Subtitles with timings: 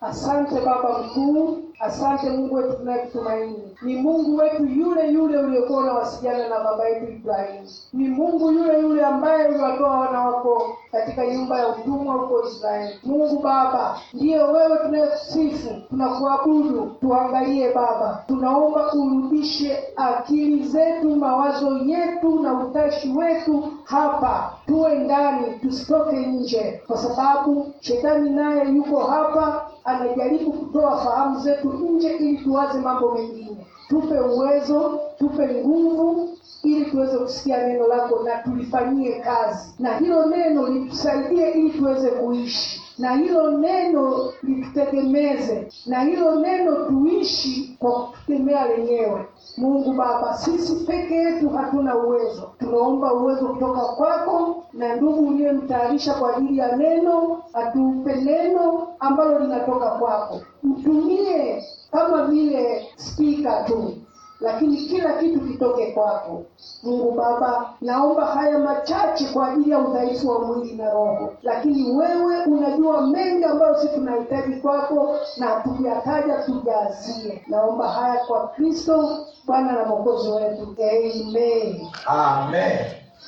[0.00, 3.76] Asante Baba mkuu, asante Mungu wetu tunayekutumaini.
[3.82, 7.68] Ni Mungu wetu yule yule uliokuwa unawasiliana na baba yetu Ibrahimu.
[7.92, 12.94] Ni Mungu yule yule ambaye uliwatoa wana wako katika nyumba ya utumwa huko Israeli.
[13.04, 16.92] Mungu Baba, ndiyo wewe tunayekusifu, tunakuabudu.
[17.00, 26.16] Tuangalie Baba, tunaomba urudishe akili zetu, mawazo yetu na utashi wetu hapa, tuwe ndani, tusitoke
[26.16, 33.10] nje, kwa sababu shetani naye yuko hapa anajaribu kutoa fahamu zetu nje ili tuwaze mambo
[33.14, 33.66] mengine.
[33.88, 36.28] Tupe uwezo, tupe nguvu
[36.62, 42.82] ili tuweze kusikia neno lako na tulifanyie kazi, na hilo neno litusaidie ili tuweze kuishi,
[42.98, 49.26] na hilo neno litutegemeze, na hilo neno tuishi kwa kutegemea lenyewe.
[49.56, 56.36] Mungu Baba, sisi peke yetu hatuna uwezo, tunaomba uwezo kutoka kwako, na ndugu uliyemtayarisha kwa
[56.36, 63.92] ajili ya neno atupe neno ambalo linatoka kwako, mtumie kama vile spika tu
[64.40, 66.42] lakini kila kitu kitoke kwako
[66.82, 67.70] Mungu Baba.
[67.80, 73.44] Naomba haya machache kwa ajili ya udhaifu wa mwili na roho, lakini wewe unajua mengi
[73.44, 77.44] ambayo si tunahitaji kwako, na tukiyataja tujazie.
[77.46, 79.08] Naomba haya kwa Kristo
[79.46, 81.88] Bwana na Mwokozi wetu, amen.
[82.06, 82.78] Amen.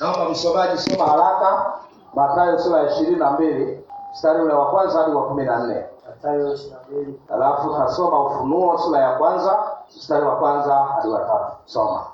[0.01, 1.73] Naomba msomaji soma haraka
[2.15, 5.83] Mathayo sura ya ishirini na mbili mstari ule wa kwanza hadi wa kumi na nne
[7.29, 11.51] alafu kasoma Ufunuo sura ya kwanza mstari wa kwanza hadi wa tatu.
[11.65, 12.05] Soma.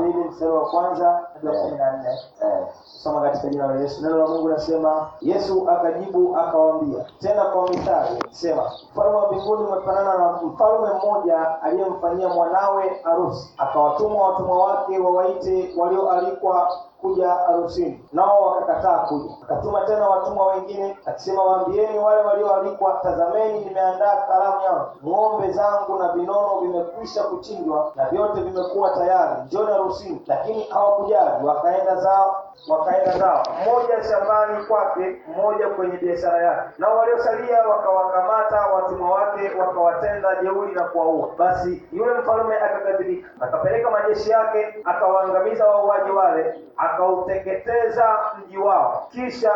[0.00, 2.08] Mbili mstari wa kwanza hadi wa kumi na nne.
[2.42, 4.02] Eh, Soma katika jina la Yesu.
[4.02, 7.04] Neno la Mungu nasema, Yesu akajibu akawaambia.
[7.20, 8.62] Tena kwa mithali, sema,
[8.92, 16.68] mfalme wa mbinguni umefanana na mfalme mmoja aliyemfanyia mwanawe harusi, akawatuma watumwa wake wawaite walioalikwa
[17.02, 19.34] kuja harusini, nao wakakataa kuja.
[19.42, 26.12] Akatuma tena watumwa wengine akisema, waambieni wale walioalikwa, tazameni, nimeandaa karamu yangu, ng'ombe zangu na
[26.12, 30.22] vinono vimekwisha kuchinjwa na vyote vimekuwa tayari, njoni harusini.
[30.26, 36.68] Lakini hawakujali, wakaenda zao wakaenda zao, mmoja shambani kwake, mmoja kwenye biashara yake.
[36.78, 41.28] Nao waliosalia wakawakamata watumwa wake, wakawatenda jeuri na kuwaua.
[41.38, 49.06] Basi yule mfalme akaghadhibika, akapeleka majeshi yake, akawaangamiza wauaji wale, akauteketeza mji wao.
[49.10, 49.52] Kisha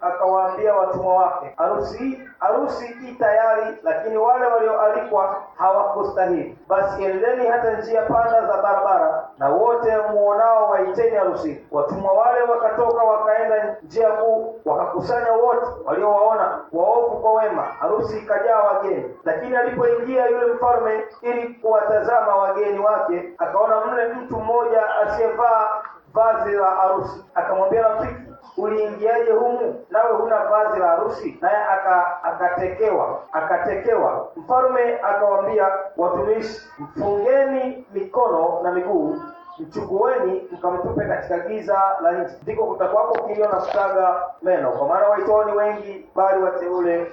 [0.00, 6.58] akawaambia watumwa wake, harusi harusi i tayari, lakini wale walioalikwa hawakustahili.
[6.68, 11.66] Basi endeni hata njia panda za barabara, na wote muonao waiteni harusi.
[11.72, 17.62] Watumwa wale wakatoka wakaenda njia kuu, wakakusanya wote waliowaona, waovu kwa wema.
[17.62, 19.16] Harusi ikajaa wageni.
[19.24, 25.68] Lakini alipoingia yule mfalme ili kuwatazama wageni wake, akaona mle mtu mmoja asiyevaa
[26.14, 27.24] vazi la harusi.
[27.34, 28.14] Akamwambia rafiki,
[28.56, 31.38] uliingiaje humu nawe huna vazi la harusi?
[31.40, 34.28] Naye aka- akatekewa akatekewa.
[34.36, 39.16] Mfalme akawaambia watumishi, mfungeni mikono na miguu,
[39.58, 45.52] mchukueni mkamtupe katika giza la nchi, ndiko kutakwako kilio na kusaga meno, kwa maana waitoni
[45.52, 47.12] wengi, bali wateule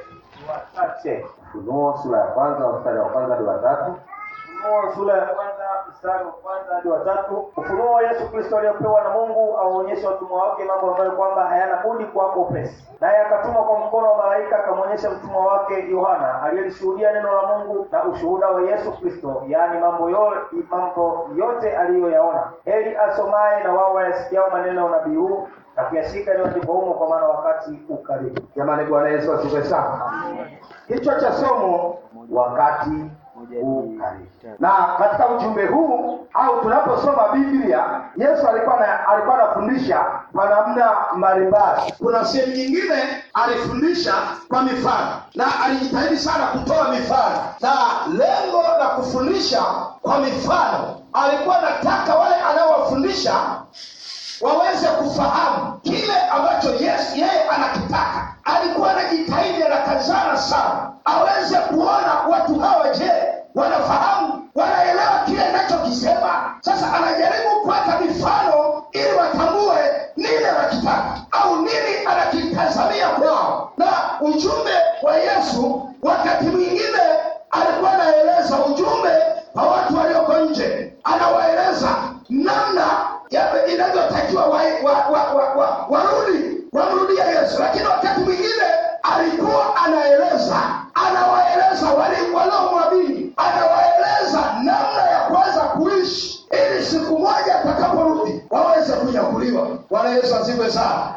[0.49, 1.25] wachache.
[1.47, 3.95] Ufunuo sura ya kwanza mstari wa kwanza hadi wa tatu.
[4.59, 5.60] Ufunuo sura ya kwanza
[5.91, 7.51] mstari wa kwanza hadi wa tatu.
[7.57, 12.05] Ufunuo wa Yesu Kristo aliyopewa na Mungu awaonyeshe watumwa wake mambo ambayo kwamba hayana budi
[12.05, 12.87] kuwako upesi.
[13.01, 18.03] Naye akatuma kwa mkono wa malaika akamwonyesha mtumwa wake Yohana aliyelishuhudia neno la Mungu na
[18.03, 22.51] ushuhuda wa Yesu Kristo, yaani mambo yote, mambo yote aliyoyaona.
[22.65, 27.27] Heri asomaye na wao wayasikiao maneno ya unabii huu na kuyashika yaliyoandikwa humo, kwa maana
[27.27, 28.41] wakati ukaribu.
[28.55, 30.01] Jamani, Bwana Yesu asifiwe sana.
[30.87, 31.97] Kichwa cha somo
[32.31, 33.11] wakati.
[34.59, 41.93] Na katika ujumbe huu au tunaposoma Biblia, Yesu alikuwa na, alikuwa anafundisha kwa namna mbalimbali.
[41.97, 44.13] kuna sehemu nyingine alifundisha
[44.47, 47.39] kwa mifano na alijitahidi sana kutoa mifano.
[47.61, 47.71] Na
[48.07, 49.61] lengo la kufundisha
[50.01, 53.33] kwa mifano alikuwa anataka wale anaowafundisha
[54.41, 58.27] waweze kufahamu kile ambacho yesu yeye anakitaka.
[58.43, 63.11] Alikuwa anajitahidi anakazana sana aweze kuona watu hawa je
[63.55, 66.55] wanafahamu wanaelewa kile anachokisema.
[66.61, 69.75] Sasa anajaribu kuweka mifano ili watambue
[70.17, 73.73] nini anakitaka au nini anakitazamia kwao.
[73.77, 73.87] Na
[74.21, 74.71] ujumbe
[75.03, 77.01] wa yesu wakati mwingine
[77.51, 79.09] alikuwa anaeleza ujumbe
[79.53, 80.93] kwa watu walioko nje.
[81.03, 81.89] Anawaeleza
[82.29, 82.83] namna
[83.73, 87.59] inavyotakiwa warudi wa, wa, wa, wa, warudi wamrudia yesu.
[87.61, 88.63] Lakini wakati mwingine
[89.03, 90.61] alikuwa anaeleza
[90.93, 99.67] anawaeleza wali- waliomwamini anawaeleza namna ya kuweza kuishi ili siku moja atakaporudi waweze kunyakuliwa.
[99.89, 101.15] Bwana yesu asifiwe sana.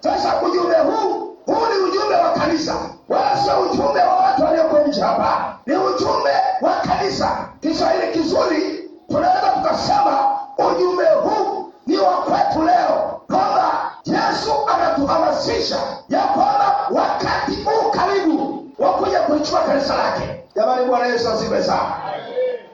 [0.00, 2.74] Sasa ujumbe huu huu ni ujumbe wa kanisa.
[3.08, 5.00] Wala sio ujumbe wa watu walioko nje.
[5.00, 5.54] hapa.
[5.66, 6.30] Ni ujumbe
[6.60, 7.48] wa kanisa.
[7.60, 15.76] Kiswahili kizuri tunaweza tukasema ujumbe huu ni wa kwetu leo kwamba yesu anatuhamasisha
[16.08, 20.44] ya kwamba wakati huu karibu wa kuja kuichukua kanisa lake.
[20.56, 21.92] Jamani bwana yesu asifiwe sana.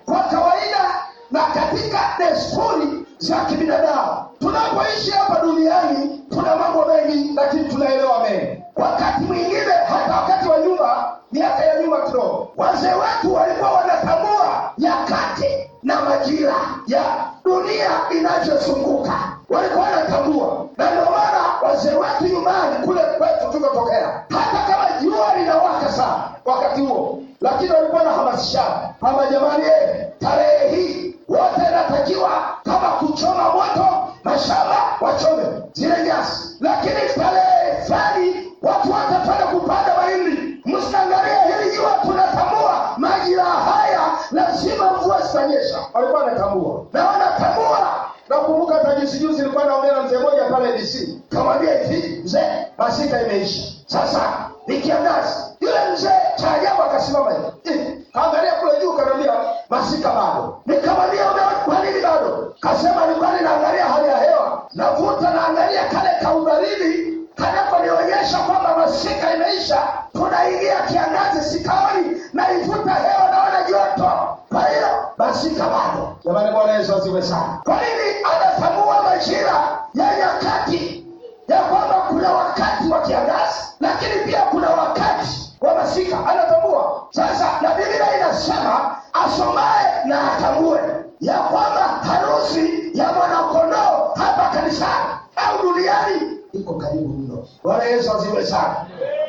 [0.04, 0.94] Kwa kawaida
[1.30, 8.62] na katika desturi za kibinadamu tunapoishi hapa duniani tuna mambo mengi lakini tunaelewa mengi.
[8.76, 15.70] Wakati mwingine hata wakati wa nyuma miaka ya nyuma kidogo wazee wetu walikuwa wanatambua nyakati
[15.82, 16.54] na majira
[16.86, 17.02] ya
[17.44, 20.66] dunia inavyozunguka walikuwa wanatambua.
[20.76, 26.80] Na ndio maana wazee wetu nyumbani kule kwetu tukotokea hata kama jua linawaka sana wakati
[26.80, 32.30] huo lakini walikuwa na hamasishana kama jamani eh, tarehe hii wote inatakiwa
[32.64, 36.56] kama kuchoma moto mashamba wachome zile nyasi.
[36.60, 40.60] Lakini tarehe fulani watu watapanda kupanda mahindi.
[40.64, 44.00] Msiangalie hili jua tunatambua majira haya
[44.30, 45.78] lazima mvua zitanyesha.
[45.94, 46.84] Walikuwa wanatambua.
[46.92, 47.78] Na wanatambua
[48.28, 53.22] nakumbuka hata juzi juzi nilikuwa naongea na mzee mmoja pale dc kamwambia hivi mzee masika
[53.22, 53.72] imeisha.
[53.86, 54.20] Sasa
[54.66, 57.30] ni kiangazi yule mzee cha ajabu akasimama
[57.64, 58.06] hivi.
[58.12, 59.32] Kaangalia kule juu kanaambia
[59.70, 60.60] masika bado.
[60.66, 62.54] Nikamwambia "Umeona kwa nini bado?
[62.60, 64.62] Kasema nilikuwa ninaangalia hali ya hewa.
[64.72, 67.16] Navuta naangalia kale kaubaridi.
[67.36, 69.78] Kanaponionyesha kwamba masika imeisha
[70.12, 74.10] tunaingia kiangazi sikaoni naivuta hewa naona joto.
[74.48, 74.88] Kwa hiyo
[75.18, 76.16] masika bado.
[76.24, 77.60] Jamani bwana yesu asifiwe sana
[94.66, 97.44] kanisani au duniani iko karibu mno.
[97.62, 98.76] Bwana yesu asifiwe sana.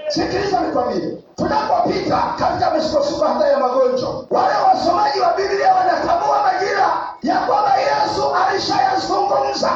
[0.09, 1.17] Sikiliza nikwambie.
[1.35, 6.89] Tunapopita katika misukosuko hata ya magonjwa wale wasomaji wa biblia wanatambua majira
[7.23, 9.71] ya kwamba yesu alishayazungumza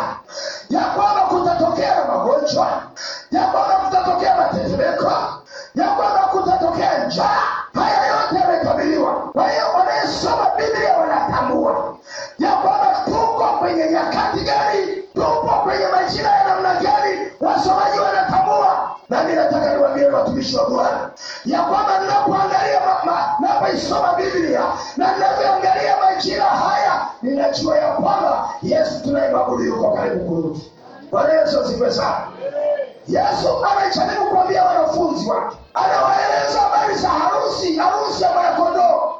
[0.70, 2.82] ya kwamba kutatokea magonjwa
[3.32, 5.12] ya kwamba kutatokea matetemeko
[5.76, 7.42] ya kwamba kutatokea njaa.
[7.74, 11.96] Haya yote yametabiriwa kwa hiyo wanayesoma biblia wanatambua
[12.40, 13.31] ya kwamba tuko
[13.74, 14.88] kwenye nyakati gani?
[15.14, 17.20] Tupo kwenye majira ya namna gani?
[17.40, 18.96] Wasomaji wanatambua.
[19.10, 21.10] Nami nataka niwambie watumishi wa bwana
[21.46, 24.62] ya kwamba ninapoangalia ma- ma- napoisoma biblia
[24.98, 30.72] na ninavyoangalia majira haya ninajua ya kwamba yesu tunayemwabudu yuko karibu kurudi.
[31.12, 32.28] Bwana yesu asifiwe sana.
[33.08, 39.14] Yesu amejaribu kuambia wanafunzi wake anawaeleza habari za harusi harusi ya mwanakondoo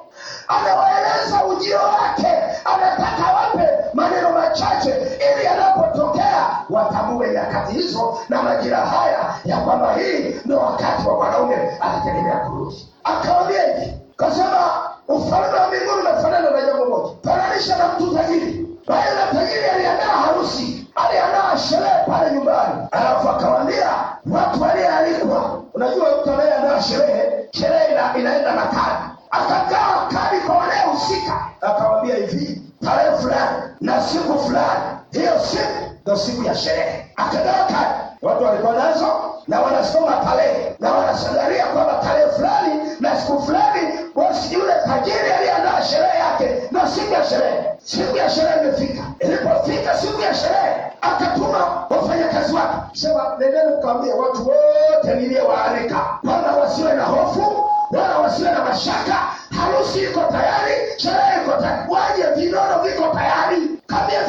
[0.60, 2.28] anawaeleza ujio wake.
[2.66, 4.90] Anataka wape maneno machache.
[5.34, 11.56] Ili yanapotokea watambue nyakati hizo na majira haya ya kwamba hii ndio wakati wa mwanaume
[11.82, 14.72] anategemea kurudi akawambia hivi kasema
[15.08, 17.16] ufalme wa mbinguni umefanana na jambo moja.
[17.24, 18.68] Fananisha na mtu tajiri.
[18.88, 20.88] Bali na tajiri aliandaa harusi.
[20.96, 22.88] Aliandaa sherehe pale nyumbani.
[22.92, 23.90] Alafu akawambia
[24.32, 27.86] watu walioalikwa unajua mtu anayeandaa sherehe sherehe
[28.20, 34.82] inaenda na kadi akagawa kadi kwa wanaohusika akawambia hivi tarehe fulani na siku fulani
[35.12, 37.06] hiyo siku ndo siku ya sherehe.
[37.16, 39.08] Akagawa kadi watu walikuwa nazo
[39.48, 43.82] na wanasoma tarehe na wanasangaria kwamba tarehe fulani na siku fulani
[44.16, 47.64] bosi yule tajiri aliyeandaa sherehe yake na siku ya sherehe.
[47.84, 49.04] Siku ya sherehe imefika.
[49.20, 52.76] Ilipofika siku ya sherehe akatuma wafanyakazi wake.
[52.94, 59.16] Sema nendeni mkawambia watu wote niliyewaalika kwamba wasiwe na hofu wala wasiwe na mashaka.
[59.58, 61.82] Harusi iko tayari sherehe iko tayari.
[61.90, 63.58] Waje vinono viko tayari.
[63.88, 64.21] Kambia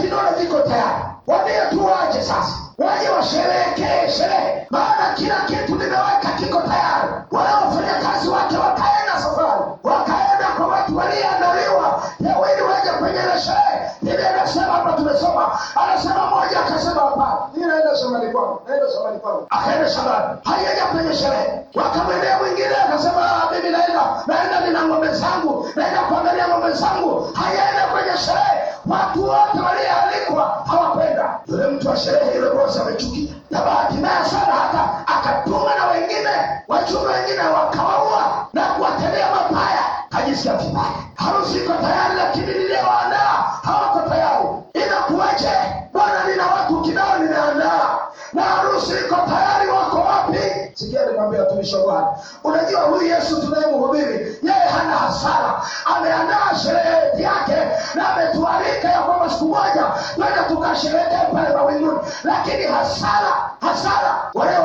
[52.44, 55.62] unajua huyu yesu tunayemhubiri yeye hana hasara.
[55.96, 57.56] Ameandaa sherehe yake
[57.94, 64.58] na ametualika ya kwamba siku moja twende tukasherehekee pale mawinguni lakini hasara hasara wale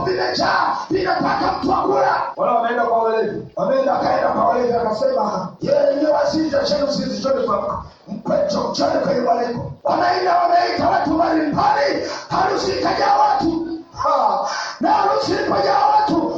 [0.00, 3.46] maana vitu vimejaa vinataka mtu akula wala wameenda kwa walevi?
[3.56, 9.72] Wameenda akaenda kwa walevi akasema yeye ndio wazinzi chenu choni kwa mpecho choni kwenye malengo
[9.84, 12.06] Wanaenda wameita watu mbalimbali.
[12.30, 13.66] Harusi ikajaa watu.
[14.02, 14.48] Ha,
[14.80, 16.29] na harusi ilipojaa watu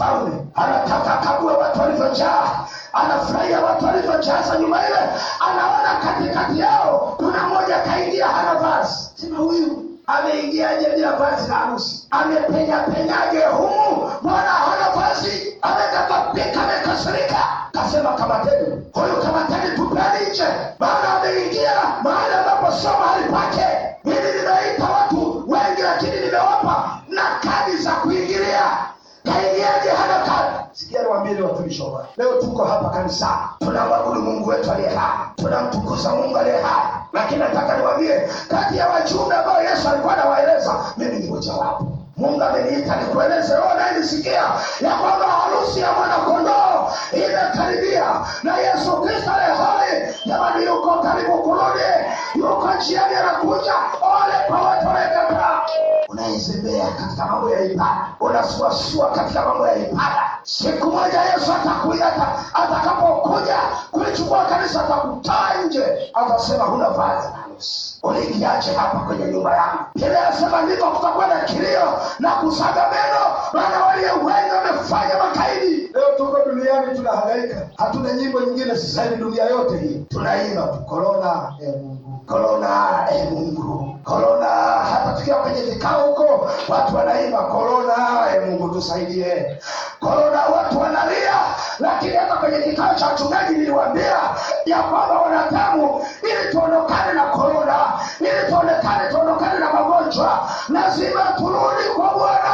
[0.00, 4.98] kifalme anataka akague watu walivyojaa anafurahia watu walivyojaza nyuma ile.
[5.40, 9.10] Anaona katikati yao kuna mmoja kaingia hana vazi.
[9.14, 12.06] Sema huyu ameingiaje bila vazi la harusi?
[12.10, 14.10] Amepenya penyaje humu?
[14.22, 15.58] Mbona hana vazi?
[15.62, 17.44] Amekatapika amekasirika.
[17.72, 18.82] Kasema kamateni.
[18.92, 20.44] Huyu kamateni tupeni nje.
[20.78, 23.66] Maana ameingia mahali ambapo sio mahali pake
[30.92, 32.08] kadi niwaambie leo watumishi wa Bwana.
[32.16, 35.18] leo tuko hapa kanisani tunamwabudu mungu wetu aliye hai.
[35.36, 36.92] Tunamtukuza mungu aliye hai.
[37.12, 41.86] Lakini nataka niwambie kati ya wajumbe ambao yesu alikuwa anawaeleza mimi ni mojawapo
[42.20, 44.32] mungu ameniita nikueleze wewe unayenisikia
[44.80, 48.04] ya kwamba harusi ya mwanakondoo imekaribia.
[48.42, 51.80] Na yesu kristo aliye hai jamani yuko karibu kurudi.
[52.34, 53.74] Yuko njiani anakuja.
[54.02, 55.60] Ole kwa watu wanaekataa
[56.08, 58.06] unaezembea katika mambo ya ibada.
[58.20, 60.30] Unasuasua katika mambo ya ibada.
[60.42, 62.06] Siku moja yesu atakuja
[62.54, 63.56] atakapokuja
[63.90, 66.10] kulichukua kanisa atakutaa nje.
[66.14, 69.78] Atasema huna vazi la harusi uliingiaje hapa kwenye nyumba yangu?
[69.94, 73.20] Biblia inasema ndivyo kutakuwa na kilio na kusaga meno
[73.52, 75.76] maana walio wengi wamefanya makaidi.
[75.94, 80.04] Leo tuko duniani tunahangaika hatuna nyimbo nyingine sasa hivi dunia yote hii.
[80.08, 80.78] Tunaimba tu.
[80.88, 82.20] Korona e mungu.
[82.26, 83.96] Korona e mungu.
[84.04, 84.46] Korona
[84.90, 87.96] hata tukiwa kwenye vikao huko watu wanaimba korona
[88.36, 89.58] e mungu tusaidie.
[90.00, 91.34] Korona watu wanalia
[91.78, 94.16] lakini hata kwenye kikao cha wachungaji niliwaambia
[94.66, 97.59] ya kwamba wanadamu ili tuondokane na korona
[98.20, 100.48] ili tuonekane tuondokane na magonjwa.
[100.68, 102.50] Lazima turudi kwa bwana.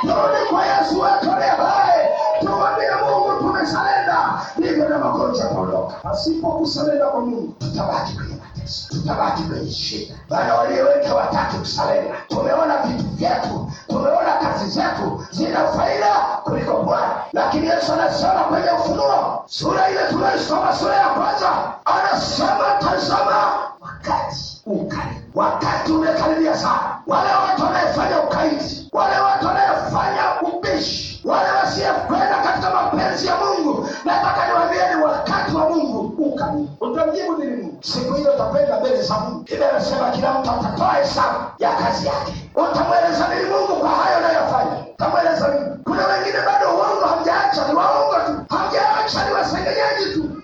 [0.00, 2.08] Turudi kwa yesu wetu aliye hai.
[2.40, 4.40] Tumwambie mungu tumesalenda.
[4.58, 10.14] Ndivyo na magonjwa yataondoka pasipo kusalenda kwa mungu tutabaki kwenye mateso tutabaki kwenye shida.
[10.28, 12.14] Bana walioweka wataki kusalenda.
[12.28, 17.14] Tumeona vitu vyetu tumeona kazi zetu zina faida kuliko bwana.
[17.32, 21.48] Lakini yesu anasema kwenye ufunuo sura ile tunaisoma sura ya kwanza
[21.84, 25.16] anasema tazama wakati ukali.
[25.34, 33.26] Wakati umekaribia sana wale watu wanayefanya ukaidi wale watu wanayefanya ubishi wale wasiyekwenda katika mapenzi
[33.26, 36.68] ya mungu nataka niwaambie ni wakati wa mungu ukali.
[36.80, 37.78] Utamjibu nini mungu?
[37.82, 39.38] Siku hiyo utapenda mbele za mungu.
[39.44, 42.50] Biblia anasema kila mtu atatoa hesabu ya kazi yake.
[42.54, 44.84] Utamweleza nini mungu kwa hayo unayofanya?
[44.94, 45.66] utamweleza nini?
[45.84, 48.54] Kuna wengine bado uongo hamjaacha ni waongo tu.
[48.56, 50.39] Hamjaacha ni wasengenyaji tu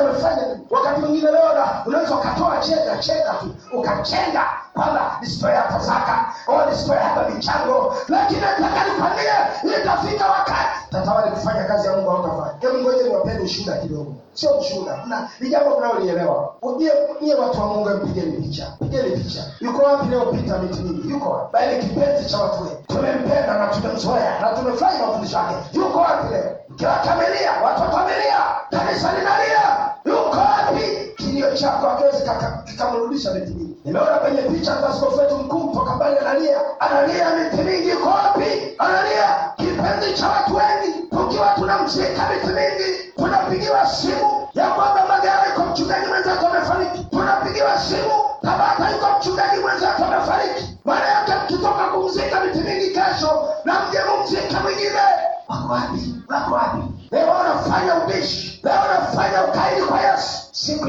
[0.00, 4.44] atakuuliza nini wakati mwingine leo na- unaweza ukatoa cheza cheza tu ukachenga
[4.78, 7.94] kwamba nisitoe hata zaka au nisitoe hata michango.
[8.08, 9.32] Lakini nataka nikwambie
[9.82, 10.78] itafika wakati.
[10.90, 14.14] Tatawali kufanya kazi ya mungu autafanya hebu ngoja niwapende ushuhuda kidogo.
[14.32, 16.54] Sio ushuhuda na ni jambo mnaolielewa.
[17.20, 18.72] Nyie watu wa mungu mpigeni picha.
[18.78, 19.44] Pigeni picha.
[19.60, 21.52] Yuko wapi leo pita miti mingi yuko wapi?
[21.52, 22.76] Bali kipenzi cha watu wetu.
[22.86, 26.56] Tumempenda na tumemzoea na tumefurahi mafundisho yake yuko wapi leo?
[26.76, 28.38] Kiwakamilia watoto wamelia
[28.70, 29.88] kanisa linalia.
[30.04, 32.22] Yuko wapi kilio chako akiwezi
[32.64, 36.58] kikamrudisha miti mingi nimeona kwenye picha za askofu wetu mkuu mtoka mbali analia.
[36.80, 38.74] Analia miti mingi iko wapi?
[38.78, 39.52] Analia.
[39.56, 46.06] Kipenzi cha watu wengi tukiwa tunamzika miti mingi tunapigiwa simu ya kwamba magari kwa mchungaji
[46.06, 47.04] mwenzako amefariki.
[47.10, 50.78] Tunapigiwa simu tabata yuko mchungaji mwenzako amefariki.
[50.84, 55.00] Maana yake mkitoka kumzika miti mingi kesho na mje mumzika mwingine.
[55.48, 56.14] Wako wapi?
[56.28, 56.82] Wako wapi?
[57.10, 58.60] Leo wanafanya ubishi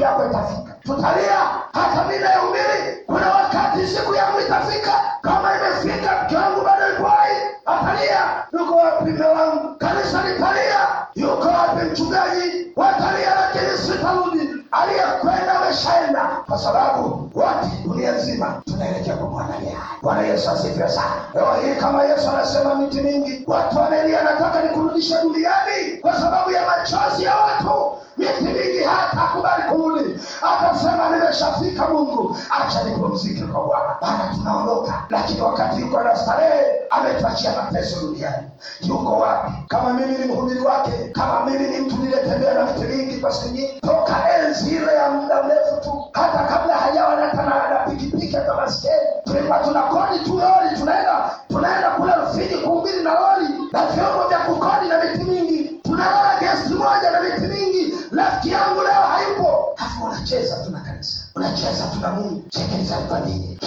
[0.00, 0.74] siku yako itafika.
[0.82, 1.38] Tutalia
[1.72, 3.04] hata bila ya umili.
[3.06, 4.92] Kuna wakati siku yangu itafika,
[5.22, 8.20] kama imefika mke wangu bado yuko hai, atalia.
[8.52, 9.74] Yuko wapi mme wangu?
[9.78, 10.80] Kanisa litalia.
[11.14, 12.72] Yuko wapi mchungaji?
[12.76, 14.48] Watalia, lakini sitarudi.
[14.72, 19.09] Aliyekwenda ameshaenda, kwa sababu wati dunia nzima tunaelekea
[19.50, 21.14] hai bwana yesu asifiwe sana.
[21.34, 26.62] Leo hii kama yesu anasema miti mingi watu wanalia nataka nikurudishe duniani kwa sababu ya
[26.66, 27.92] machozi ya watu.
[28.16, 30.20] Miti mingi hatakubali kurudi.
[30.42, 33.96] Atasema nimeshafika mungu acha nipumzike kwa bwana.
[34.00, 35.04] Maana tunaondoka.
[35.10, 38.46] Lakini wakati yuko na starehe ametuachia mateso duniani.
[38.80, 39.52] Yuko wapi?
[39.68, 43.54] Kama mimi ni mhubiri wake kama mimi ni mtu niliyetembea na miti mingi kwa siku
[43.54, 46.04] nyingi toka enzi ile ya muda mrefu tu.
[46.12, 48.19] Hata kabla hajawa hata na pikipiki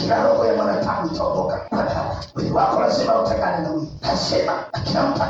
[0.04, 1.62] nini kila roho ya mwanadamu itaondoka
[2.54, 5.22] mwili wako lazima utengane na huyu, lazima Akina mtu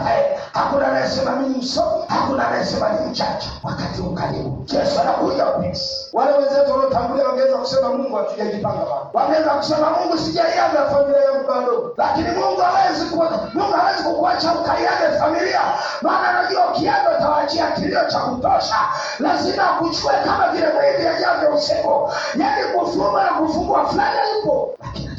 [0.53, 5.47] hakuna anayesema mimi msomi hakuna anayesema ni mchacha wakati ukaribu yesu anakuja.
[5.49, 9.09] Upesi wale wenzetu waliotangulia wangeweza kusema mungu hatujajipanga bado.
[9.13, 11.93] Wangeweza kusema mungu sijaiaga familia yangu bado.
[11.97, 15.61] Lakini mungu hawezi ku, mungu hawezi kukuacha ukaiage familia.
[16.01, 18.75] Maana anajua ukiaga utawaachia kilio cha kutosha.
[19.19, 22.09] Lazima akuchue kama vile mwili ajavyo usiku.
[22.35, 25.12] Yaani kufuma na kufungua fulani alipo lakini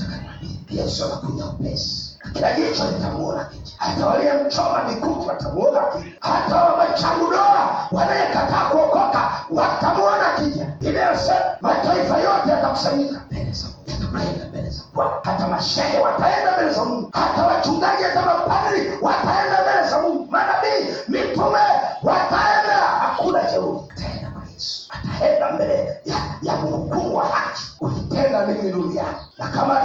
[0.71, 5.81] niambie yesu anakuja upesi kila jicho litamuona kija hata waliyemchoma mikufu watamuona.
[5.81, 10.67] Kija hata wamachangudoa wanayekataa kuokoka watamuona kija.
[10.81, 13.21] Inayosema mataifa yote yatakusanyika.
[13.31, 15.11] Mbele za Mungu, yatakwenda mbele za Bwana.
[15.25, 17.11] hata mashehe wataenda mbele za mungu.
[17.13, 19.64] Hata wachungaji hata mapadri wataenda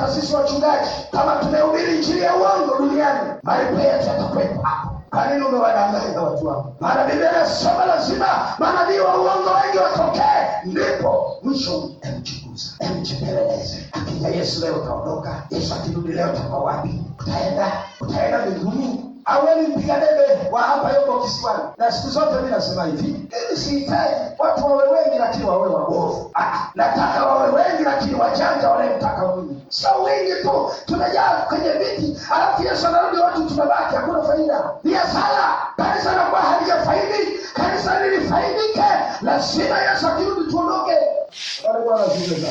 [0.10, 5.02] hata sisi wachungaji kama tumehubiri injili ya uongo duniani malipo yetu yatakwepo hapo.
[5.10, 6.76] Kwa nini umewadanganya watu wangu?
[6.80, 8.28] Maana biblia inasema lazima
[8.60, 10.48] manabii wa uongo wengi watokee.
[10.66, 13.90] Ndipo mwisho emchunguza emchepeleleze.
[13.92, 17.02] Akija yesu leo utaondoka yesu akirudi leo utakuwa wapi?
[17.20, 21.60] Utaenda utaenda mbinguni aweni mpiga debe wa hapa yuko kisiwani.
[21.78, 24.14] Na siku zote mimi nasema hivi mimi sihitaji.
[24.40, 26.32] Watu wawe wengi lakini wawe wabovu.
[26.36, 29.62] Ah, nataka wawe wengi lakini wajanja wanayemtaka mungu.
[29.70, 32.18] Sio wengi tu tumejaa kwenye viti.
[32.36, 34.64] Alafu yesu anarudi watu tumebaki hakuna faida.
[34.84, 38.84] Ni hasara kanisa nakuwa halijafaidi kanisa lilifaidike.
[39.22, 40.98] Lazima yesu akirudi tuondoke.
[41.86, 42.48] Bwana sana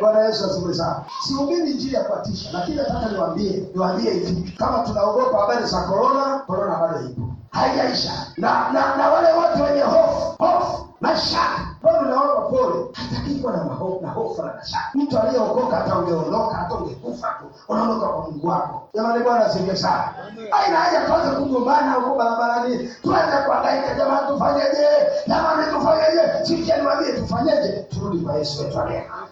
[0.00, 1.02] bwana yesu asifiwe sana.
[1.26, 4.52] Sihubiri injili ya kuatisha lakini nataka niwaambie niwaambie hivi.
[4.58, 7.22] Kama tunaogopa habari za korona korona bado ipo.
[7.50, 8.12] Haijaisha.
[8.36, 14.00] Na, na na wale wote wenye hofu hofu mashaka bado nawapa pole hatakiwa na mahofu
[14.06, 14.84] na hofu na shaka.
[14.94, 17.44] mtu aliyeokoka hata ungeondoka hata ungekufa tu.
[17.68, 18.88] Unaondoka kwa mungu wako.
[18.94, 20.04] Jamani bwana asifiwe sana.
[20.50, 22.88] Haina haja tuanze kugombana huko barabarani.
[23.02, 24.86] Tuanze kuangaika jamani tufanyeje?
[25.26, 26.44] Jamani tufanyeje?
[26.44, 27.86] Sikia niwaambie tufanyeje?
[27.90, 29.28] Turudi kwa yesu wetu aliye hai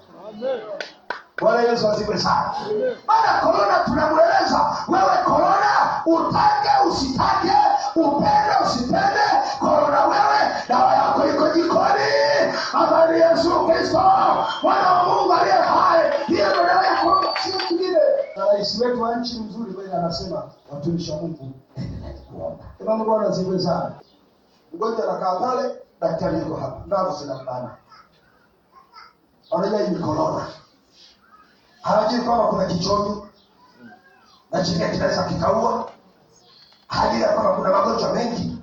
[1.41, 2.55] bwana yesu asifiwe sana.
[3.07, 7.53] Maana korona tunamweleza wewe korona utake usitake
[7.97, 9.25] upende usipende
[9.61, 12.11] korona wewe dawa yako iko jikoni.
[12.73, 14.03] Habari yesu kristo
[14.63, 16.11] mwana wa mungu aliye hai.
[16.27, 17.99] Hiyo ndio dawa ya korona sio mwingine
[18.37, 21.53] na rais wetu wa nchi mzuri kweli anasema watumishi wa mungu
[22.31, 22.65] kuomba.
[22.85, 23.93] Bwana bwana asifiwe sana.
[24.75, 26.83] Mgonjwa anakaa pale daktari yuko hapa.
[26.87, 27.71] Ndavu zinambana
[29.51, 30.47] wanajua ni korona
[31.83, 33.23] hawajui kwamba kuna kichomi
[34.51, 35.91] na chenyewe kinaweza kikaua.
[36.89, 38.59] Hajui kwamba kuna magonjwa mengi.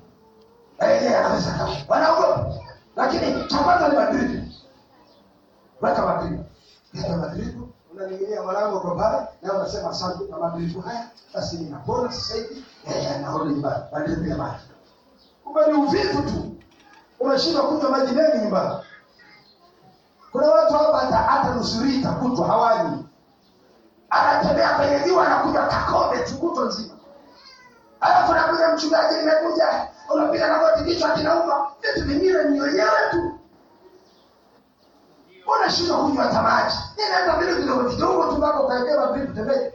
[0.79, 2.53] Na yenyewe yanaweza kaua wanaogopa.
[2.95, 4.43] Lakini cha kwanza ni madripu
[5.81, 6.43] weka madripu
[6.93, 11.09] weka madripu unaning'inia mwanangu uko pale na unasema asante na madripu haya.
[11.33, 12.63] Basi ninapona sasa hivi.
[12.87, 13.83] Eh, naona nyumbani.
[13.93, 14.63] Madripu ya maji.
[15.43, 16.55] Kumbe ni uvivu tu.
[17.19, 18.75] Unashindwa kunywa maji mengi nyumbani
[20.33, 23.05] kuna watu hapa hata hata nusu lita kutwa hawani,
[24.09, 26.93] anatembea kwenye jua anakunywa kakombe tu nzima.
[28.01, 29.87] Alafu nakuja mchungaji nimekuja.
[30.13, 31.67] Unapiga na goti kichwa kinauma.
[31.81, 33.39] Vitu vingine ni wenyewe tu.
[35.57, 36.75] Unashindwa kunywa hata maji?
[37.13, 39.71] Hata vile vidogo vidogo tu mpaka ukaelewa vipi tembee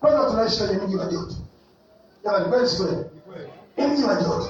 [0.00, 1.34] kwanza tunaishi kwenye mji wa joto?
[2.24, 3.10] Jamani kweli kweli?
[3.92, 4.48] Mji wa joto.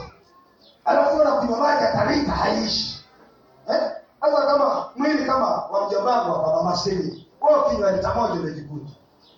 [0.85, 2.33] Alafu unakunywa maji hata lita
[3.69, 3.91] Eh?
[4.21, 5.69] hata kama mwili kama
[6.19, 8.91] wa mjombangu hapa mama Stevie wewe kinywa lita moja umejikuta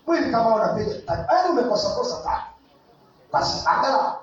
[0.07, 0.95] mwili kama unapiga
[1.29, 2.45] yaani umekosa kosa tatu
[3.33, 4.17] basi angalau.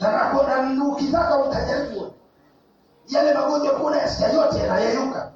[0.00, 2.12] Na ukitaka utajaribu.
[3.08, 5.32] Yale magonjwa kuna yasikia yote yanayeyuka.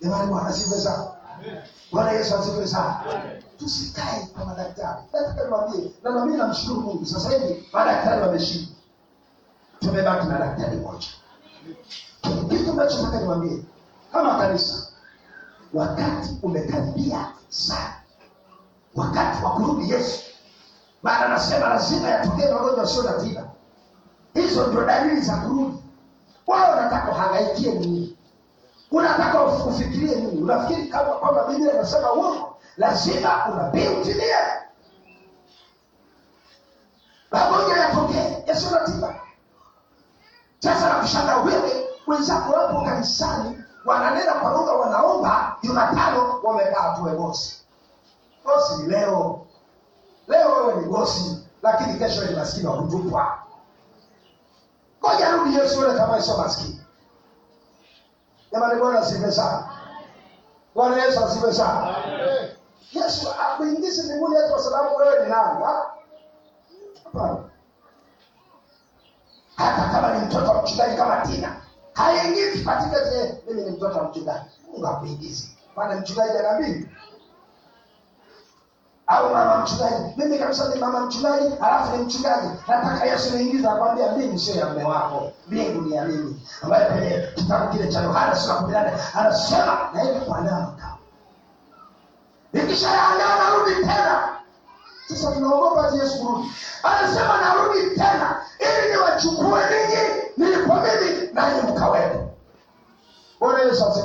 [0.00, 1.06] Jamani bwana asifiwe sana.
[1.92, 3.04] Bwana yesu asifiwe sana.
[3.58, 5.02] Tusikae kwa madaktari.
[5.12, 7.06] Nataka niwaambie na nami namshukuru mungu.
[7.06, 8.72] Sasa hivi madaktari wameshinda.
[9.80, 11.08] Tumebaki na daktari moja
[12.48, 13.62] kitu ambacho nataka niwaambie
[14.12, 14.86] kama kanisa
[15.74, 17.94] wakati umekaribia sana
[18.94, 20.24] wakati wa kurudi yesu
[21.02, 23.42] maana anasema lazima yatokee magonjwa sio na tiba
[24.34, 25.76] hizo ndio dalili za kurudi.
[26.46, 28.16] Wao wanataka uhangaikie nini
[28.90, 32.56] unataka ufikirie nini unafikiri kama kwamba biblia inasema uongo?
[32.76, 34.34] Lazima unabii utimie.
[37.30, 39.14] Magonjwa yatokee yasio na tiba
[40.58, 47.56] sasa nakushangaa wewe wenzako wapo kanisani wananena kwa lugha wanaomba jumatano wamekaa tuwe bosi.
[48.44, 49.46] Bosi ni leo.
[50.28, 53.38] Leo wewe ni bosi lakini kesho ni maskini wa kutupwa.
[55.00, 56.80] Ngoja rudi yesu ule kama sio maskini.
[58.52, 59.68] Jamani bwana asifiwe sana.
[60.74, 61.94] Bwana yesu asifiwe sana.
[62.92, 65.64] Yesu akuingize mbinguni eti kwa sababu wewe ni nani
[67.04, 67.36] hapana.
[69.56, 71.56] Hata kama ni mtoto wa mchungaji kama tina
[71.94, 74.50] haingizi katika je mimi ni mtoto wa mchungaji.
[74.72, 76.88] Mungu akuingizi maana mchungaji ana mimi
[79.06, 80.04] au mama mchungaji?
[80.16, 82.48] Mimi kabisa ni mama mchungaji alafu ni mchungaji.
[82.68, 85.32] Nataka yesu niingiza akwambia mbingu sio ya mume wako.
[85.46, 86.42] Mbingu ni ya mimi.
[86.62, 90.98] Ambaye kwenye kitabu kile cha yohana sura kumi nane anasema naenda kuandaa makao
[92.52, 94.28] nikishaandaa narudi tena.
[95.08, 96.48] Sasa tunaogopa yesu kurudi.
[96.82, 97.69] Anasema narudi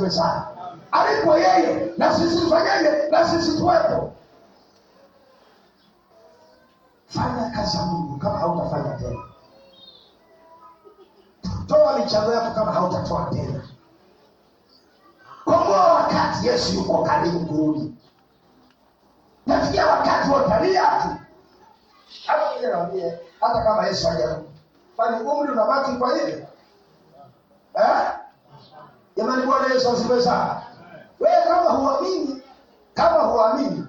[0.04, 0.48] yesu sana
[0.92, 3.10] alipo yeye na sisi tufanyeje?
[3.12, 4.12] Na sisi tuwepo.
[7.08, 9.20] Fanya kazi ya mungu kama hautafanya tena.
[11.68, 13.62] Toa michango yako kama hautatoa tena.
[15.46, 17.94] Komboa wakati yesu yuko karibu kurudi.
[19.46, 21.08] Nafikia wakati watalia tu.
[22.26, 24.50] Hata moja nawambie hata kama yesu hajarudi
[24.98, 26.48] Bali umri unabaki kwa hivyo
[27.76, 28.08] Eh?
[29.16, 30.62] Jamani bwana yesu asifiwe sana.
[31.20, 32.42] Wewe kama huamini
[32.94, 33.86] kama huamini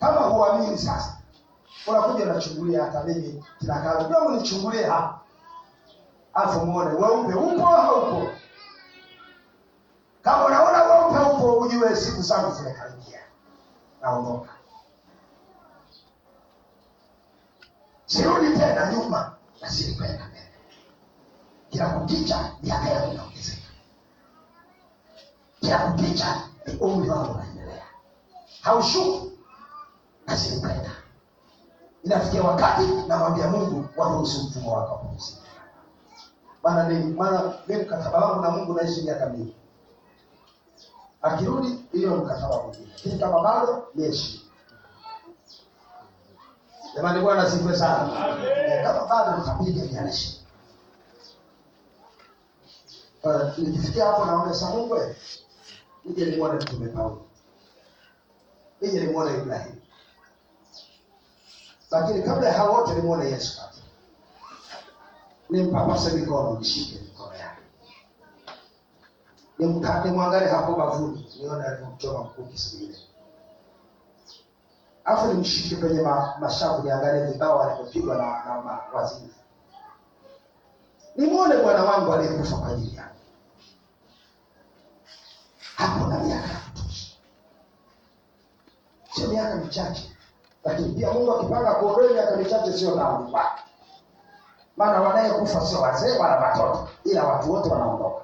[0.00, 1.18] kama huamini sasa
[1.86, 5.20] unakuja unachungulia hata mimi kinakaza kidogo nichungulie hapa
[6.34, 8.28] afu muone weupe upo haupo?
[10.22, 13.20] Kama unaona weupe upo ujue siku zangu zimekaribia.
[14.02, 14.48] Naondoka.
[18.06, 20.48] Sirudi tena nyuma na silikwenda mbele.
[21.70, 23.67] Kila kukicha miaka yangu inaongezeka
[26.66, 27.82] ni umri wangu unaendelea
[28.62, 29.30] haushuku
[30.26, 30.90] na silikwenda
[32.04, 35.38] inafikia wakati namwambia mungu waruhusu mfumo wako wapumzike
[36.62, 39.56] maana ni maana mi mkataba wangu na mungu naishi miaka mingi.
[41.22, 44.50] Akirudi hiyo mkataba mwingine lakini kama bado nieshi
[46.94, 48.10] jamani bwana asifiwe sana.
[48.84, 50.34] Kama bado nitapiga nianeshi
[53.22, 54.96] Uh, nikifikia hapo naona sa mungu
[56.04, 57.24] nije nimwone mtume paulo.
[58.80, 59.80] Nije nimwone ibrahimu
[61.90, 63.78] lakini kabla ya hao wote nimwone yesu kwanza
[65.50, 67.62] nimpapase mikono nishike mikono yake.
[69.58, 72.98] Nimkate, nimwangalie hapo bavuni nione alivyomchoma mkuki siku ile
[75.04, 79.32] afu nimshike kwenye ma, mashavu niangalie vibao alivyopigwa na, na na waziri.
[81.16, 83.14] Nimwone bwana wangu aliyekufa kwa ajili yangu
[85.78, 86.60] hapo na miaka ya
[89.14, 90.10] sio miaka michache
[90.64, 93.32] lakini pia mungu akipanga kuondoa miaka michache sio dhambi
[94.76, 98.20] maana wanayekufa sio wazee wala watoto ila watu wote wanaondoka.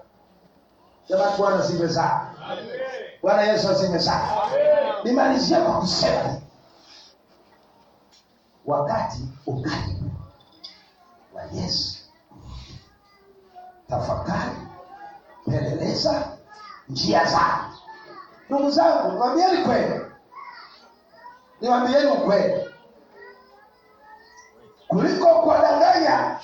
[1.08, 2.34] Jamani bwana sive sana
[3.22, 4.30] bwana yesu sana
[5.04, 6.40] nimalizia kwa kusema
[8.66, 10.10] wakati ukaribu
[11.34, 11.98] wa yesu
[13.88, 14.56] tafakari
[15.44, 16.33] peleleza
[16.88, 17.74] njia zake
[18.48, 20.00] ndugu zangu niwaambieni kweli.
[21.60, 22.64] Niwaambieni ukweli
[24.88, 26.40] kuliko kuwadanganya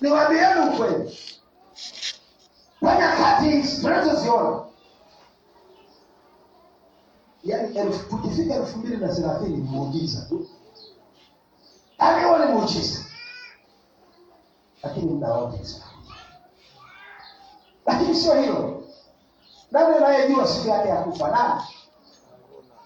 [0.00, 1.18] niwaambieni ukweli.
[2.80, 4.64] Kwa nyakati tunazoziona
[7.44, 10.48] yaani tukifika elfu mbili na thelathini ni muujiza tu.
[12.00, 13.00] Yaani huo ni muujiza
[14.82, 15.52] lakini muda
[17.86, 18.87] lakini sio hilo
[19.70, 21.28] nani anayejua siku yake ya kufa?
[21.30, 21.60] Nani?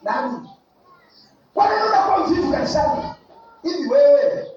[0.03, 0.51] Nani?
[1.55, 3.03] Kwa nini unakuwa mvivu kanisani?
[3.63, 4.49] Hivi wewe.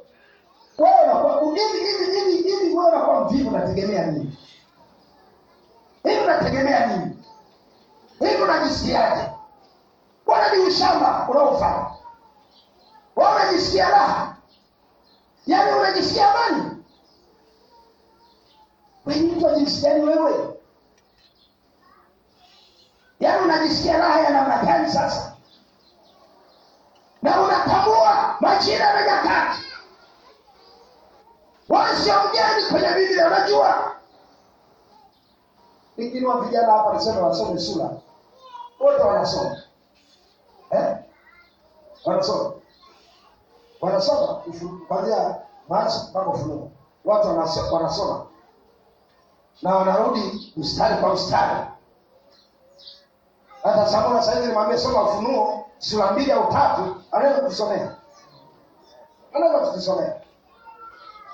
[0.78, 4.38] Wewe unakuwa hivi hivi hivi hivi wewe unakuwa mvivu unategemea nini?
[6.04, 7.18] Hivi unategemea nini?
[8.20, 9.30] Hivi unajisikiaje?
[10.26, 11.86] Bwana ni ushamba unaofanya
[13.16, 14.36] wewe unajisikia raha.
[15.46, 16.72] Yaani unajisikia amani.
[19.06, 20.55] Wewe mtu ajisikiani wewe
[23.19, 25.36] yaani unajisikia raha ya namna gani sasa
[27.21, 29.62] na unatambua majira na nyakati
[31.69, 31.95] wala
[32.71, 33.95] kwenye biblia unajua
[35.97, 37.89] Lakini wa vijana hapa nasema wasome sura.
[38.80, 39.62] Wote wanasoma.
[40.71, 40.95] Eh?
[42.06, 42.54] Wanasoma.
[43.82, 44.41] Wanasoma
[44.88, 45.36] kwanzia
[45.67, 46.71] kuanzia mpaka Ufunuo.
[47.06, 47.28] Watu
[47.73, 48.25] wanasoma.
[49.62, 51.67] Na wanarudi mstari kwa mstari.
[53.65, 57.95] Hata Samula sasa hivi nimwambie soma Ufunuo sura mbili au tatu, anaweza kusomea.
[59.34, 60.13] Anaweza kutusomea.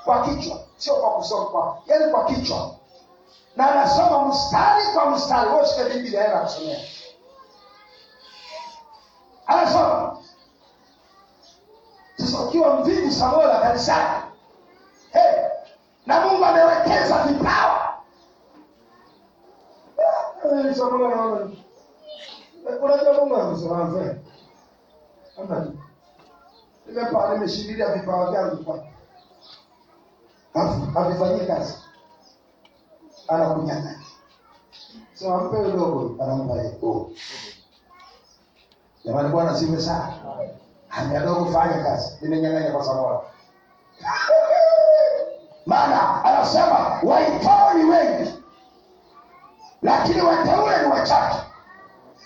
[0.05, 2.75] Kwa kichwa, sio kwa kusoma kwa, yaani kwa kichwa.
[3.55, 5.49] Na anasoma mstari kwa mstari.
[5.49, 6.79] Wewe shika biblia yeye anakusomea
[9.47, 10.17] anasoma.
[12.17, 14.21] Sasa ukiwa mvivu samola kanisani
[15.11, 15.43] hey,
[16.05, 17.81] na mungu amewekeza vipawa
[20.43, 21.63] Eh, Samola naona ni-
[22.60, 24.15] Eh, unajua mungu amesema mzee
[25.37, 25.73] Hapa tu.
[26.87, 28.83] nimempa nimeshindilia vipawa vyangu kwa
[30.53, 31.73] Havi- havifanyi kazi.
[33.27, 33.99] Anakunyang'anya.
[35.13, 36.77] Sema mpe udogo anampa yeye.
[36.83, 37.09] Oh.
[39.05, 40.13] jamani bwana siwe sana.
[40.89, 41.53] Ambia dogo
[41.83, 42.17] kazi.
[42.21, 43.21] Nimenyang'anya kwa sababu.
[45.65, 48.33] maana anasema waitao ni wengi
[49.81, 51.39] lakini wateule ni wachache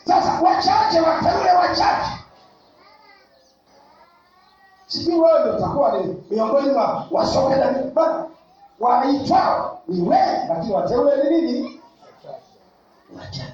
[0.07, 2.11] sasa wachache wateule wachache.
[4.87, 8.25] Sijui wewe ndio utakuwa ni miongoni mwa wasoke na bana
[8.79, 11.81] waitwao ni wewe, lakini wateule ni nini?
[13.17, 13.53] Wachache.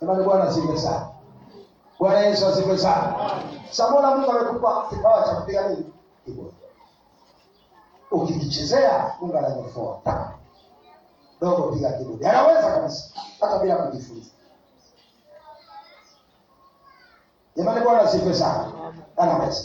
[0.00, 1.08] Jamani bwana asifiwe sana.
[1.98, 3.14] Bwana yesu asifiwe sana.
[3.70, 5.92] Samona mungu amekupa kipawa cha kupiga nini?
[8.10, 10.00] Ukikichezea mungu ananyofoa
[11.40, 13.04] dogo piga keyboard anaweza kabisa
[13.40, 14.30] hata bila kujifunza
[17.56, 18.72] jamani bwana asifiwe sana.
[19.16, 19.64] Anaweza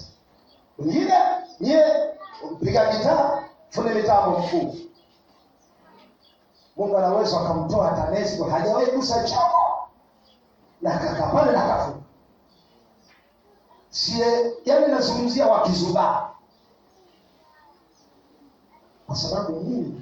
[0.79, 1.13] wengine
[1.59, 2.13] yeye
[2.51, 4.75] mpiga gitaa fundi mitambo mkuu.
[6.77, 9.89] Mungu anaweza akamtoa tanesco hajawahi kusa chombo
[10.81, 11.93] na kaka pale na kafu
[13.89, 16.29] sie yani nazungumzia wakizubaa
[19.07, 20.01] kwa sababu mungu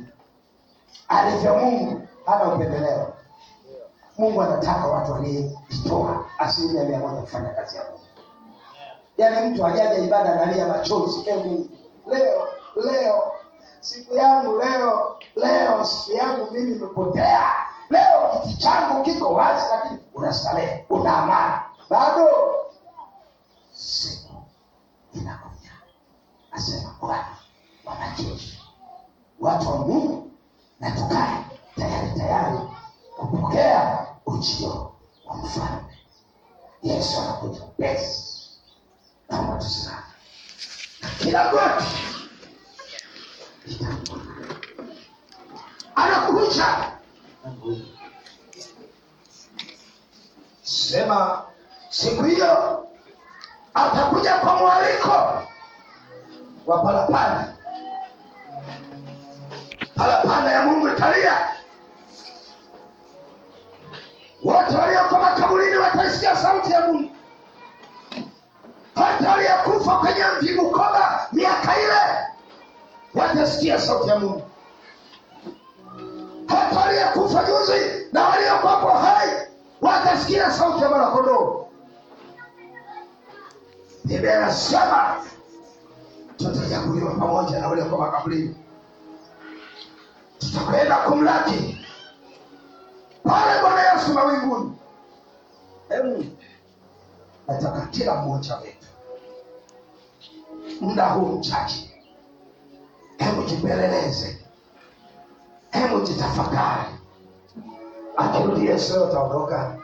[1.08, 3.14] alivyo mungu hana upendeleo
[4.18, 8.00] mungu anataka watu waliyejitoa asilimia mia moja kufanya kazi ya mungu.
[9.18, 11.70] Yaani mtu ajaja ibada analia machozi hebu
[12.08, 12.48] leo
[12.92, 13.32] leo
[13.80, 17.52] siku yangu leo leo siku yangu mimi imepotea
[17.90, 21.56] leo kiti changu kiko wazi lakini unastarehe una amani.
[21.90, 22.28] Bado
[23.74, 24.34] siku
[25.14, 25.72] inakuja
[26.52, 27.28] asema bwana
[27.86, 28.62] wa majeshi
[29.40, 30.32] watu wa mungu
[30.80, 32.58] na tukae tayari tayari
[33.18, 34.92] kupokea ujio
[35.26, 35.98] wa mfalme.
[36.84, 38.50] Yesu anakuja upesi
[39.30, 40.02] naomba tusimame
[41.02, 41.86] na kila goti
[45.96, 46.66] anakuja.
[50.64, 51.44] Sema
[51.90, 52.86] siku hiyo
[53.74, 55.10] atakuja kwa mwaliko
[56.66, 57.54] wa parapanda.
[59.96, 61.48] Parapanda ya mungu italia
[64.44, 67.10] wote walioko makaburini wataisikia sauti ya mungu
[68.96, 72.28] hata waliokufa kwenye mji Bukoba miaka ile
[73.16, 74.42] watasikia sauti ya Mungu.
[76.48, 79.30] Hata waliokufa juzi na waliokuwapo hai
[79.82, 81.66] watasikia sauti ya mwanakondoo.
[84.04, 85.16] Biblia inasema
[86.38, 88.56] tutajaguliwa pamoja na walioko makaburini,
[90.40, 91.77] tutakwenda kumlaki
[93.28, 94.72] pale Bwana Yesu mawinguni.
[95.90, 96.26] Hebu
[97.48, 98.88] nataka kila mmoja wetu
[100.82, 102.04] muda huu mchache,
[103.18, 104.46] hebu jipeleleze,
[105.72, 106.90] hebu jitafakari.
[108.18, 109.78] Akirudi Yesu utaondoka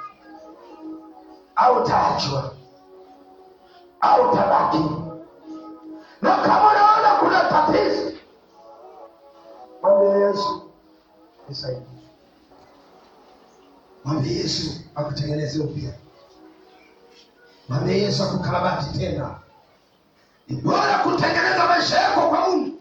[1.55, 2.53] au utaachwa
[4.01, 4.77] au utabaki?
[6.21, 8.11] Na kama unaona kuna tatizo,
[9.81, 10.71] mwambie Yesu
[11.49, 12.02] nisaidie,
[14.05, 15.93] mwambie Yesu akutengeneze upya.
[17.69, 19.35] Mwambie yesu akukarabati tena.
[20.47, 22.79] Ni bora kutengeneza maisha yako kwa mungu.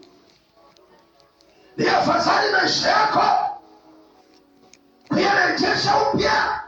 [1.77, 3.21] Ni afadhali maisha yako
[5.07, 6.63] kuyarejesha upya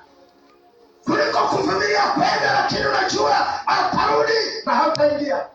[1.05, 4.33] kuliko kuvumilia kwenda lakini unajua atarudi
[4.65, 5.47] na hautaingia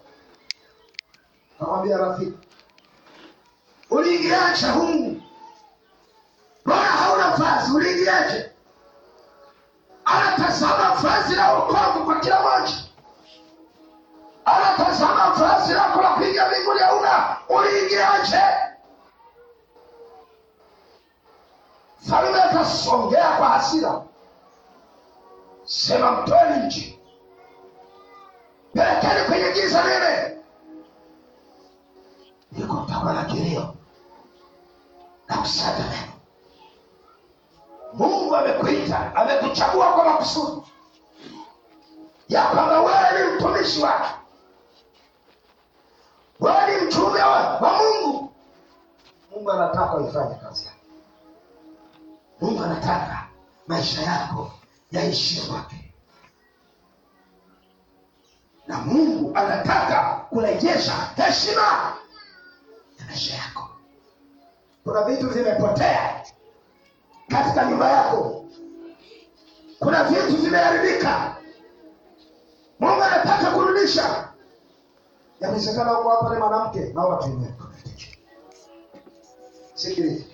[1.61, 2.33] namwambia rafiki
[3.91, 5.23] uliingiaje humu?
[6.67, 7.73] Bora hauna vazi?
[7.73, 8.50] Uliingiache
[10.11, 12.75] anatazama vazi la wokovu kwa kila mmoja,
[14.45, 18.43] anatazama vazi lako la kuingia mbinguni hauna uliingiaje
[22.11, 24.03] falume akasongea kwa hasira.
[25.65, 26.99] Sema mtoeni nje.
[28.75, 30.39] Pelekeni kwenye giza lile.
[32.53, 32.87] Liko
[33.29, 33.75] kilio.
[35.29, 36.10] Na kusaga meno
[37.93, 40.67] mungu amekuita amekuchagua kwa makusudi.
[42.29, 44.09] Ya kwamba wewe ni mtumishi wake.
[46.41, 48.33] Wewe ni mtume wa, mungu.
[49.31, 50.81] Mungu anataka uifanye kazi yake
[52.41, 53.27] mungu anataka
[53.67, 54.51] maisha yako
[54.93, 55.95] yaishie kwake.
[58.67, 61.63] Na mungu anataka kurejesha heshima
[62.99, 63.69] ya maisha yako.
[64.85, 66.20] Kuna vitu vimepotea
[67.31, 68.45] katika nyumba yako.
[69.79, 71.37] Kuna vitu vimeharibika.
[72.81, 74.29] Mungu anataka kurudisha.
[75.41, 77.47] Yawezekana uko hapa ni mwanamke na watu
[79.75, 80.25] sikiliza